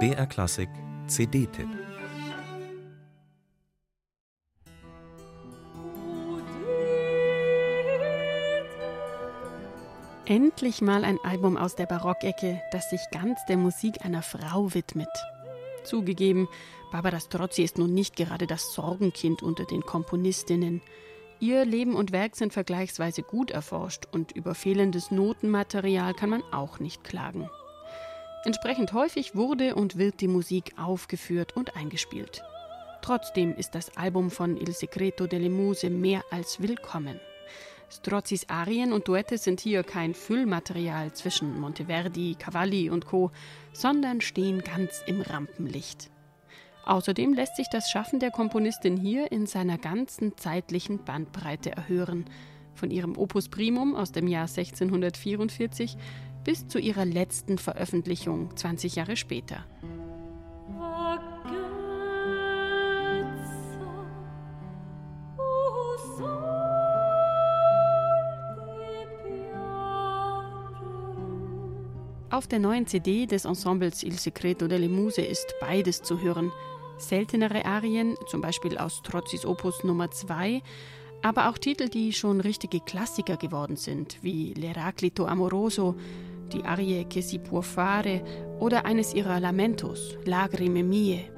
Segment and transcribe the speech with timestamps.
[0.00, 0.68] BR Klassik
[1.06, 1.68] CD-Tipp
[10.26, 15.08] Endlich mal ein Album aus der Barockecke, das sich ganz der Musik einer Frau widmet.
[15.84, 16.48] Zugegeben,
[16.90, 20.82] Barbara Strozzi ist nun nicht gerade das Sorgenkind unter den Komponistinnen.
[21.38, 26.80] Ihr Leben und Werk sind vergleichsweise gut erforscht und über fehlendes Notenmaterial kann man auch
[26.80, 27.48] nicht klagen.
[28.44, 32.42] Entsprechend häufig wurde und wird die Musik aufgeführt und eingespielt.
[33.00, 37.18] Trotzdem ist das Album von Il Secreto delle Muse mehr als willkommen.
[37.88, 43.30] Strozzis Arien und Duette sind hier kein Füllmaterial zwischen Monteverdi, Cavalli und Co.,
[43.72, 46.10] sondern stehen ganz im Rampenlicht.
[46.84, 52.26] Außerdem lässt sich das Schaffen der Komponistin hier in seiner ganzen zeitlichen Bandbreite erhören,
[52.74, 55.96] von ihrem Opus Primum aus dem Jahr 1644
[56.44, 59.64] bis zu ihrer letzten Veröffentlichung 20 Jahre später.
[72.34, 76.50] Auf der neuen CD des Ensembles Il Secreto delle Muse ist beides zu hören.
[76.98, 80.60] Seltenere Arien, zum Beispiel aus Trozzis Opus Nummer 2,
[81.22, 85.94] aber auch Titel, die schon richtige Klassiker geworden sind, wie L'Eraclito Amoroso,
[86.52, 88.22] die Arie Che si può fare
[88.60, 91.34] oder eines ihrer Lamentos, Lagrime mie.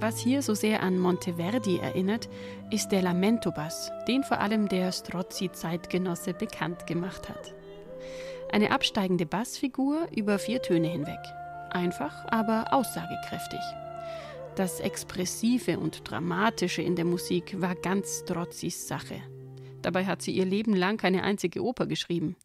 [0.00, 2.30] Was hier so sehr an Monteverdi erinnert,
[2.70, 7.57] ist der Lamento-Bass, den vor allem der Strozzi-Zeitgenosse bekannt gemacht hat.
[8.50, 11.20] Eine absteigende Bassfigur über vier Töne hinweg.
[11.70, 13.60] Einfach, aber aussagekräftig.
[14.56, 19.22] Das Expressive und Dramatische in der Musik war ganz Strozzis Sache.
[19.82, 22.36] Dabei hat sie ihr Leben lang keine einzige Oper geschrieben.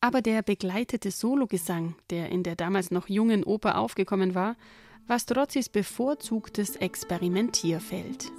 [0.00, 4.56] Aber der begleitete Sologesang, der in der damals noch jungen Oper aufgekommen war,
[5.08, 8.30] war Strozzis bevorzugtes Experimentierfeld.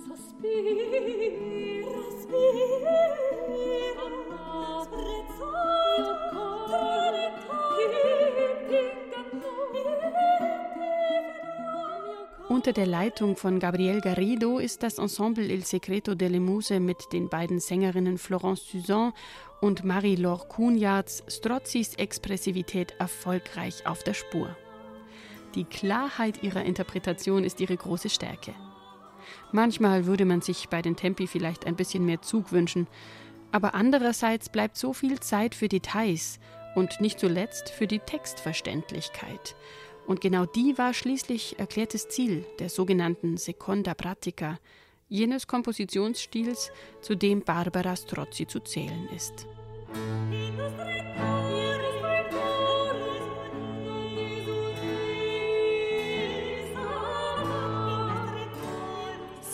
[12.49, 17.29] Unter der Leitung von Gabriel Garrido ist das Ensemble Il Secreto delle Muse mit den
[17.29, 19.13] beiden Sängerinnen Florence Suzanne
[19.61, 24.57] und Marie-Laure Cunhards Strozzis Expressivität erfolgreich auf der Spur.
[25.53, 28.55] Die Klarheit ihrer Interpretation ist ihre große Stärke.
[29.51, 32.87] Manchmal würde man sich bei den Tempi vielleicht ein bisschen mehr Zug wünschen,
[33.51, 36.39] aber andererseits bleibt so viel Zeit für Details
[36.73, 39.55] und nicht zuletzt für die Textverständlichkeit.
[40.09, 44.57] Und genau die war schließlich erklärtes Ziel der sogenannten Seconda Pratica,
[45.07, 49.45] jenes Kompositionsstils, zu dem Barbara Strozzi zu zählen ist.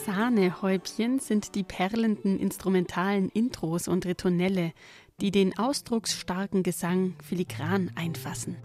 [0.05, 4.71] Sahnehäubchen sind die perlenden instrumentalen Intros und Ritornelle,
[5.19, 8.55] die den ausdrucksstarken Gesang filigran einfassen.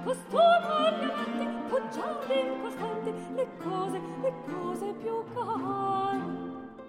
[0.00, 6.38] Lasciare, costume, diamanti, poggiare incostante, le cose, le cose più care.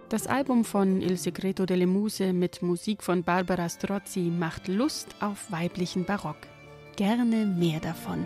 [0.07, 5.49] Das Album von Il Segreto delle Muse mit Musik von Barbara Strozzi macht Lust auf
[5.51, 6.47] weiblichen Barock.
[6.97, 8.25] Gerne mehr davon.